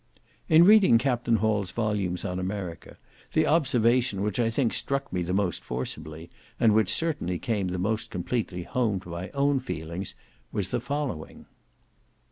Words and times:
In 0.49 0.63
reading 0.63 0.97
Capt. 0.97 1.27
Hall's 1.27 1.69
volumes 1.69 2.25
on 2.25 2.39
America, 2.39 2.97
the 3.33 3.45
observation 3.45 4.23
which, 4.23 4.39
I 4.39 4.49
think, 4.49 4.73
struck 4.73 5.13
me 5.13 5.21
the 5.21 5.31
most 5.31 5.63
forcibly, 5.63 6.31
and 6.59 6.73
which 6.73 6.89
certainly 6.91 7.37
came 7.37 7.67
the 7.67 7.77
most 7.77 8.09
completely 8.09 8.63
home 8.63 8.99
to 9.01 9.09
my 9.09 9.29
own 9.35 9.59
feelings, 9.59 10.15
was 10.51 10.69
the 10.69 10.79
following. 10.81 11.45